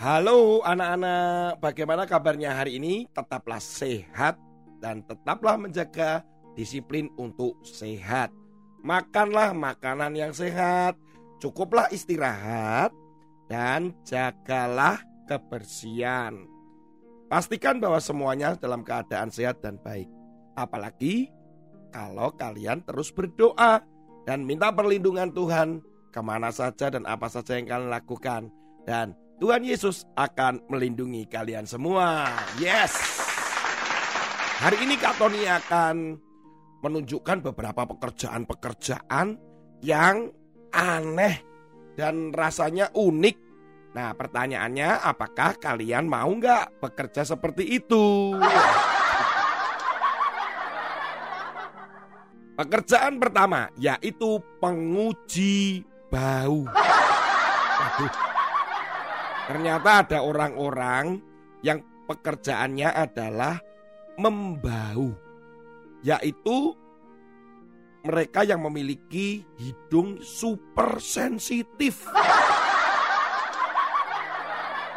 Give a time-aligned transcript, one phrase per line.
[0.00, 3.04] Halo anak-anak, bagaimana kabarnya hari ini?
[3.12, 4.40] Tetaplah sehat
[4.80, 6.24] dan tetaplah menjaga
[6.56, 8.32] disiplin untuk sehat.
[8.80, 10.96] Makanlah makanan yang sehat,
[11.36, 12.96] cukuplah istirahat,
[13.52, 16.48] dan jagalah kebersihan.
[17.28, 20.08] Pastikan bahwa semuanya dalam keadaan sehat dan baik.
[20.56, 21.28] Apalagi
[21.92, 23.84] kalau kalian terus berdoa
[24.24, 28.48] dan minta perlindungan Tuhan ke mana saja dan apa saja yang kalian lakukan.
[28.88, 32.28] Dan Tuhan Yesus akan melindungi kalian semua.
[32.60, 32.92] Yes.
[34.60, 36.20] Hari ini Kak Tony akan
[36.84, 39.40] menunjukkan beberapa pekerjaan-pekerjaan
[39.80, 40.28] yang
[40.76, 41.40] aneh
[41.96, 43.36] dan rasanya unik.
[43.96, 48.36] Nah pertanyaannya apakah kalian mau nggak bekerja seperti itu?
[52.60, 55.80] Pekerjaan pertama yaitu penguji
[56.12, 56.68] bau.
[57.80, 58.29] Waduh,
[59.50, 61.18] Ternyata ada orang-orang
[61.66, 63.58] yang pekerjaannya adalah
[64.14, 65.10] membau,
[66.06, 66.70] yaitu
[68.06, 72.06] mereka yang memiliki hidung super sensitif.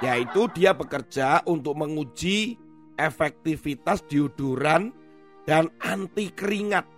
[0.00, 2.56] Yaitu dia bekerja untuk menguji
[2.96, 4.96] efektivitas deodoran
[5.44, 6.88] dan anti keringat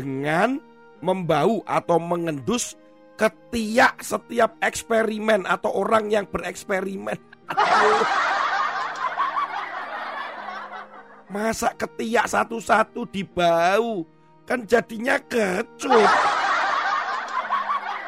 [0.00, 0.64] dengan
[1.04, 2.72] membau atau mengendus
[3.16, 7.16] ketiak setiap eksperimen atau orang yang bereksperimen.
[11.26, 14.06] Masa ketiak satu-satu dibau
[14.46, 16.12] kan jadinya kecut.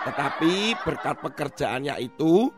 [0.06, 2.52] Tetapi berkat pekerjaannya itu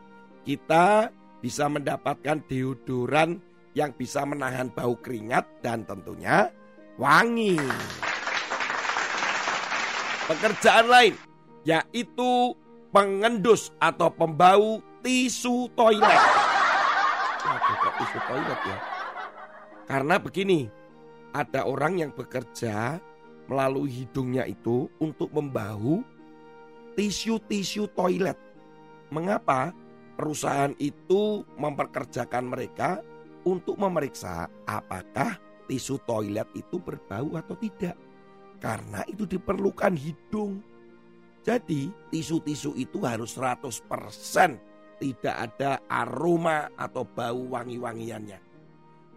[0.45, 1.09] kita
[1.41, 3.41] bisa mendapatkan deodoran
[3.73, 6.51] yang bisa menahan bau keringat dan tentunya
[6.99, 7.57] wangi.
[10.29, 11.30] Pekerjaan lain
[11.63, 12.55] yaitu
[12.91, 16.21] pengendus atau pembau tisu toilet.
[17.41, 18.77] Waduh, kok tisu toilet ya?
[19.89, 20.69] Karena begini,
[21.31, 22.99] ada orang yang bekerja
[23.49, 26.03] melalui hidungnya itu untuk membau
[26.95, 28.37] tisu-tisu toilet.
[29.11, 29.75] Mengapa?
[30.15, 33.01] Perusahaan itu memperkerjakan mereka
[33.41, 35.33] untuk memeriksa apakah
[35.65, 37.97] tisu toilet itu berbau atau tidak.
[38.61, 40.61] Karena itu diperlukan hidung
[41.41, 43.81] jadi tisu-tisu itu harus 100%
[45.01, 48.37] tidak ada aroma atau bau wangi-wangiannya.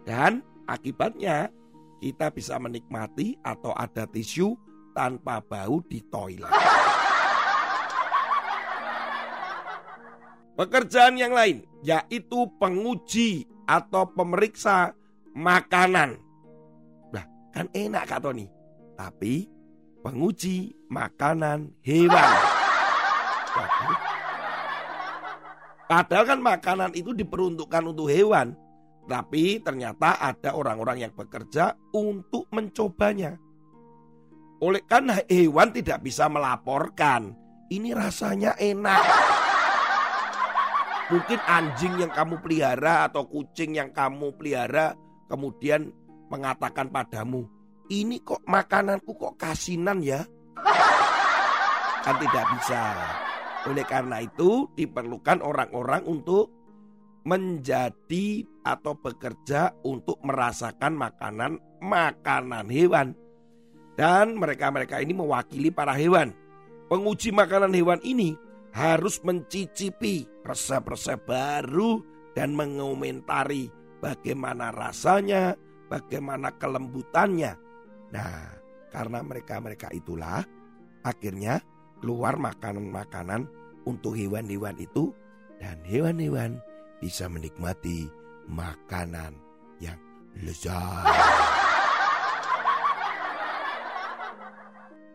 [0.01, 1.53] Dan akibatnya
[2.01, 4.57] kita bisa menikmati atau ada tisu
[4.97, 6.49] tanpa bau di toilet.
[10.57, 14.97] Pekerjaan yang lain yaitu penguji atau pemeriksa
[15.37, 16.17] makanan.
[17.13, 18.49] Nah, kan enak Kak Tony.
[18.95, 19.54] Tapi
[20.05, 22.31] penguji makanan hewan.
[25.89, 28.53] Padahal kan makanan itu diperuntukkan untuk hewan.
[29.09, 33.37] Tapi ternyata ada orang-orang yang bekerja untuk mencobanya.
[34.61, 37.33] Oleh karena hewan tidak bisa melaporkan.
[37.73, 39.01] Ini rasanya enak.
[41.05, 44.97] Mungkin anjing yang kamu pelihara atau kucing yang kamu pelihara
[45.29, 45.93] kemudian
[46.33, 47.45] mengatakan padamu,
[47.89, 50.21] ini kok makananku kok kasinan ya?
[52.05, 52.81] Kan tidak bisa.
[53.65, 56.53] Oleh karena itu diperlukan orang-orang untuk
[57.25, 63.17] menjadi atau bekerja untuk merasakan makanan makanan hewan.
[63.97, 66.35] Dan mereka-mereka ini mewakili para hewan.
[66.85, 68.37] Penguji makanan hewan ini
[68.75, 72.03] harus mencicipi resep-resep baru
[72.37, 73.71] dan mengomentari
[74.03, 75.55] bagaimana rasanya,
[75.89, 77.57] bagaimana kelembutannya,
[78.15, 78.47] Nah,
[78.95, 80.39] karena mereka-mereka itulah
[81.03, 81.59] akhirnya
[81.99, 83.43] keluar makanan-makanan
[83.83, 85.11] untuk hewan-hewan itu
[85.59, 86.63] dan hewan-hewan
[87.03, 88.07] bisa menikmati
[88.47, 89.35] makanan
[89.83, 89.99] yang
[90.39, 91.03] lezat.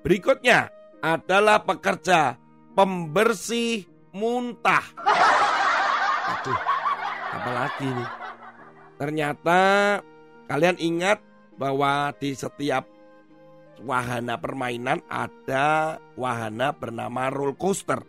[0.05, 0.69] Berikutnya
[1.01, 2.37] adalah pekerja
[2.77, 4.85] pembersih muntah.
[6.37, 6.61] Aduh,
[7.33, 8.11] apalagi nih?
[9.01, 9.61] Ternyata
[10.53, 11.30] kalian ingat
[11.61, 12.89] bahwa di setiap
[13.85, 18.01] wahana permainan ada wahana bernama roller coaster.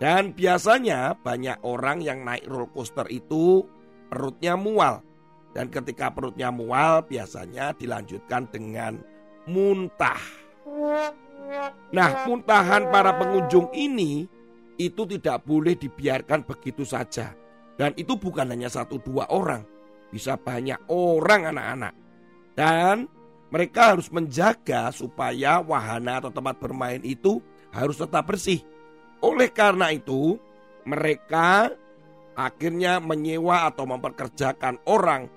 [0.00, 3.68] Dan biasanya banyak orang yang naik roller coaster itu
[4.08, 5.04] perutnya mual.
[5.52, 8.96] Dan ketika perutnya mual biasanya dilanjutkan dengan
[9.44, 10.18] muntah.
[11.92, 14.26] Nah muntahan para pengunjung ini
[14.80, 17.36] itu tidak boleh dibiarkan begitu saja.
[17.78, 19.62] Dan itu bukan hanya satu dua orang.
[20.10, 22.03] Bisa banyak orang anak-anak.
[22.54, 23.10] Dan
[23.50, 27.38] mereka harus menjaga supaya wahana atau tempat bermain itu
[27.70, 28.62] harus tetap bersih.
[29.22, 30.38] Oleh karena itu,
[30.86, 31.70] mereka
[32.34, 35.30] akhirnya menyewa atau memperkerjakan orang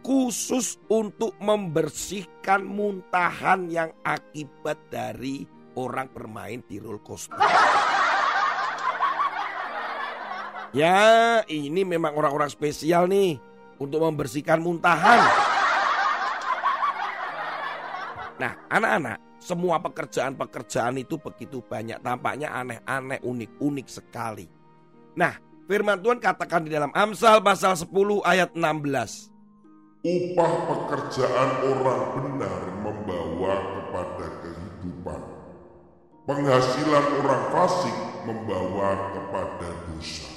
[0.00, 5.44] khusus untuk membersihkan muntahan yang akibat dari
[5.76, 7.36] orang bermain di roller coaster.
[10.72, 13.40] Ya, ini memang orang-orang spesial nih
[13.80, 15.47] untuk membersihkan muntahan.
[18.38, 24.46] Nah, anak-anak, semua pekerjaan-pekerjaan itu begitu banyak, tampaknya aneh-aneh, unik-unik sekali.
[25.18, 25.34] Nah,
[25.66, 29.34] firman Tuhan katakan di dalam Amsal pasal 10 ayat 16.
[30.06, 35.20] Upah pekerjaan orang benar membawa kepada kehidupan.
[36.22, 40.30] Penghasilan orang fasik membawa kepada dosa.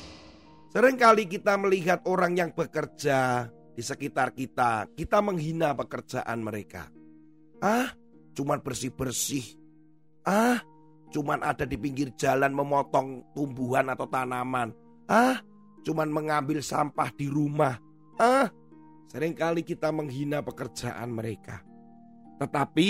[0.74, 6.90] Seringkali kita melihat orang yang bekerja di sekitar kita, kita menghina pekerjaan mereka.
[7.62, 7.94] Ah,
[8.34, 9.46] cuman bersih-bersih.
[10.26, 10.60] Ah,
[11.14, 14.74] cuman ada di pinggir jalan memotong tumbuhan atau tanaman.
[15.06, 15.40] Ah,
[15.86, 17.78] cuman mengambil sampah di rumah.
[18.18, 18.50] Ah,
[19.06, 21.62] sering kali kita menghina pekerjaan mereka.
[22.42, 22.90] Tetapi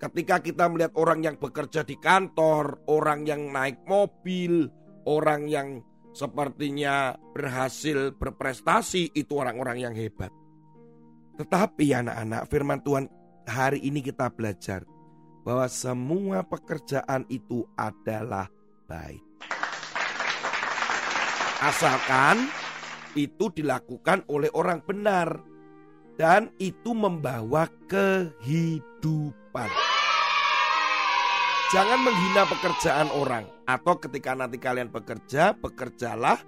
[0.00, 4.72] ketika kita melihat orang yang bekerja di kantor, orang yang naik mobil,
[5.04, 5.84] orang yang
[6.16, 10.32] sepertinya berhasil berprestasi itu orang-orang yang hebat.
[11.36, 13.04] Tetapi anak-anak firman Tuhan
[13.46, 14.82] hari ini kita belajar
[15.46, 18.50] bahwa semua pekerjaan itu adalah
[18.90, 19.22] baik.
[21.62, 22.50] Asalkan
[23.16, 25.40] itu dilakukan oleh orang benar
[26.18, 29.70] dan itu membawa kehidupan.
[31.72, 36.38] Jangan menghina pekerjaan orang atau ketika nanti kalian bekerja, bekerjalah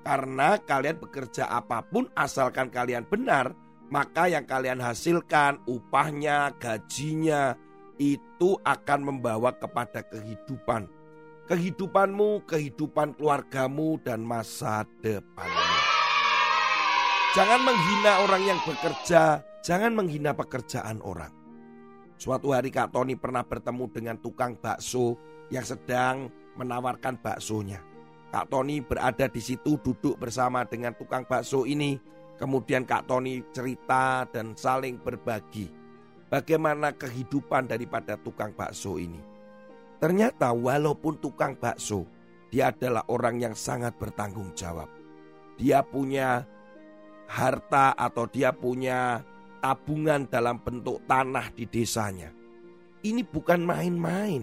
[0.00, 3.52] karena kalian bekerja apa pun asalkan kalian benar,
[3.92, 7.52] maka yang kalian hasilkan, upahnya, gajinya
[8.00, 10.88] itu akan membawa kepada kehidupan.
[11.44, 15.76] Kehidupanmu, kehidupan keluargamu dan masa depanmu.
[17.36, 21.32] Jangan menghina orang yang bekerja, jangan menghina pekerjaan orang.
[22.16, 25.20] Suatu hari Kak Tony pernah bertemu dengan tukang bakso
[25.52, 27.84] yang sedang menawarkan baksonya.
[28.32, 32.00] Kak Tony berada di situ duduk bersama dengan tukang bakso ini.
[32.40, 35.70] Kemudian Kak Tony cerita dan saling berbagi
[36.32, 39.20] bagaimana kehidupan daripada tukang bakso ini.
[40.00, 42.08] Ternyata walaupun tukang bakso,
[42.50, 44.90] dia adalah orang yang sangat bertanggung jawab.
[45.60, 46.42] Dia punya
[47.30, 49.22] harta atau dia punya
[49.62, 52.34] tabungan dalam bentuk tanah di desanya.
[53.06, 54.42] Ini bukan main-main.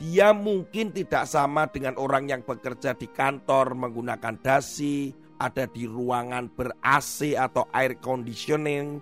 [0.00, 6.52] Dia mungkin tidak sama dengan orang yang bekerja di kantor menggunakan dasi, ada di ruangan
[6.52, 9.00] ber-AC atau air conditioning,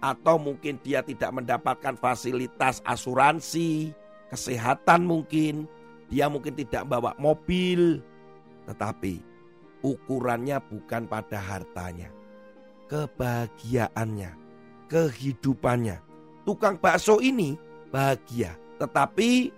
[0.00, 3.92] atau mungkin dia tidak mendapatkan fasilitas asuransi,
[4.32, 5.68] kesehatan mungkin,
[6.08, 8.00] dia mungkin tidak bawa mobil,
[8.64, 9.20] tetapi
[9.84, 12.08] ukurannya bukan pada hartanya,
[12.88, 14.44] kebahagiaannya
[14.88, 16.00] kehidupannya.
[16.44, 17.56] Tukang bakso ini
[17.88, 19.48] bahagia, tetapi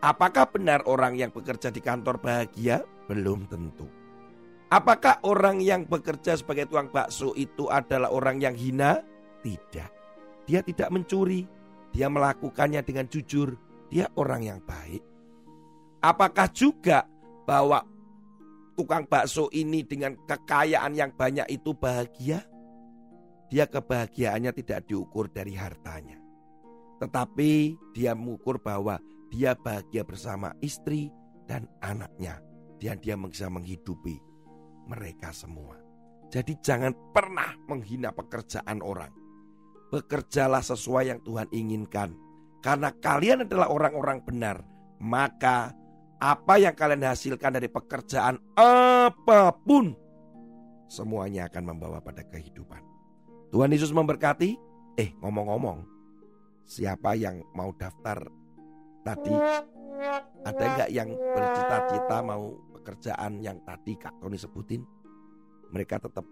[0.00, 2.82] apakah benar orang yang bekerja di kantor bahagia?
[3.06, 3.99] Belum tentu.
[4.70, 9.02] Apakah orang yang bekerja sebagai tukang bakso itu adalah orang yang hina?
[9.42, 9.90] Tidak.
[10.46, 11.42] Dia tidak mencuri,
[11.90, 13.58] dia melakukannya dengan jujur,
[13.90, 15.02] dia orang yang baik.
[16.00, 17.02] Apakah juga
[17.44, 17.82] bahwa
[18.78, 22.46] tukang bakso ini dengan kekayaan yang banyak itu bahagia?
[23.50, 26.16] dia kebahagiaannya tidak diukur dari hartanya.
[27.02, 31.10] Tetapi dia mengukur bahwa dia bahagia bersama istri
[31.50, 32.38] dan anaknya.
[32.80, 34.29] Dan dia bisa menghidupi
[34.90, 35.78] mereka semua.
[36.30, 39.14] Jadi jangan pernah menghina pekerjaan orang.
[39.90, 42.14] Bekerjalah sesuai yang Tuhan inginkan.
[42.62, 44.62] Karena kalian adalah orang-orang benar.
[44.98, 45.74] Maka
[46.20, 49.94] apa yang kalian hasilkan dari pekerjaan apa pun.
[50.90, 52.82] Semuanya akan membawa pada kehidupan.
[53.50, 54.58] Tuhan Yesus memberkati.
[54.98, 55.86] Eh ngomong-ngomong,
[56.66, 58.26] siapa yang mau daftar
[59.06, 59.32] tadi?
[60.44, 64.82] Ada nggak yang bercita-cita mau pekerjaan yang tadi Kak Tony sebutin?
[65.70, 66.24] Mereka tetap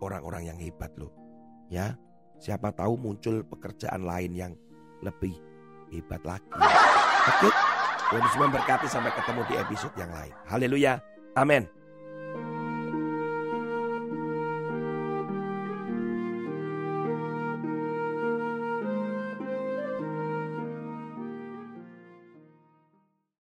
[0.00, 1.12] orang-orang yang hebat loh.
[1.68, 1.98] Ya,
[2.40, 4.52] siapa tahu muncul pekerjaan lain yang
[5.04, 5.36] lebih
[5.92, 6.48] hebat lagi.
[7.28, 7.48] Oke,
[8.08, 10.32] Tuhan Yesus memberkati sampai ketemu di episode yang lain.
[10.48, 11.02] Haleluya.
[11.36, 11.77] Amin.